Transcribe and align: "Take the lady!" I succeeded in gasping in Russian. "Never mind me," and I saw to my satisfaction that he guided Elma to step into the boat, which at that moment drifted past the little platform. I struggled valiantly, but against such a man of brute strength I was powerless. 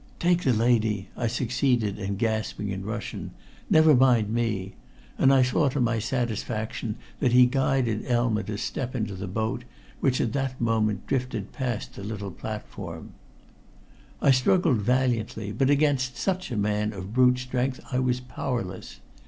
"Take 0.17 0.41
the 0.41 0.51
lady!" 0.51 1.09
I 1.15 1.27
succeeded 1.27 1.99
in 1.99 2.15
gasping 2.15 2.69
in 2.69 2.83
Russian. 2.83 3.35
"Never 3.69 3.93
mind 3.95 4.29
me," 4.29 4.73
and 5.19 5.31
I 5.31 5.43
saw 5.43 5.69
to 5.69 5.79
my 5.79 5.99
satisfaction 5.99 6.95
that 7.19 7.33
he 7.33 7.45
guided 7.45 8.07
Elma 8.07 8.41
to 8.45 8.57
step 8.57 8.95
into 8.95 9.13
the 9.13 9.27
boat, 9.27 9.63
which 9.99 10.19
at 10.19 10.33
that 10.33 10.59
moment 10.59 11.05
drifted 11.05 11.51
past 11.51 11.93
the 11.93 12.03
little 12.03 12.31
platform. 12.31 13.11
I 14.23 14.31
struggled 14.31 14.77
valiantly, 14.81 15.51
but 15.51 15.69
against 15.69 16.17
such 16.17 16.49
a 16.49 16.57
man 16.57 16.93
of 16.93 17.13
brute 17.13 17.37
strength 17.37 17.79
I 17.91 17.99
was 17.99 18.19
powerless. 18.21 19.01